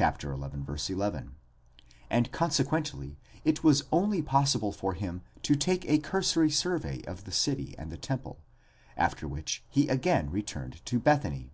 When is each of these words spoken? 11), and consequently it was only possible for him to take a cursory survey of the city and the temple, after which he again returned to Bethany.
11), 0.00 1.36
and 2.10 2.32
consequently 2.32 3.18
it 3.44 3.62
was 3.62 3.84
only 3.92 4.20
possible 4.20 4.72
for 4.72 4.94
him 4.94 5.22
to 5.42 5.54
take 5.54 5.84
a 5.88 6.00
cursory 6.00 6.50
survey 6.50 7.00
of 7.04 7.22
the 7.22 7.30
city 7.30 7.72
and 7.78 7.92
the 7.92 7.96
temple, 7.96 8.40
after 8.96 9.28
which 9.28 9.62
he 9.70 9.86
again 9.86 10.28
returned 10.28 10.84
to 10.84 10.98
Bethany. 10.98 11.52